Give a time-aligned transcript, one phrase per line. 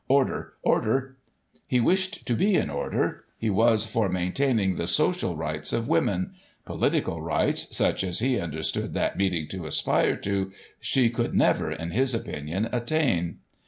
[0.07, 0.53] (Order!
[0.63, 1.17] Order!)
[1.67, 3.23] He wished to be in order.
[3.37, 6.33] He was for maintaining the social rights of women;
[6.65, 11.71] political rights, such as he under stood that meeting to aspire to, she could never,
[11.71, 13.41] in his opinion, attain.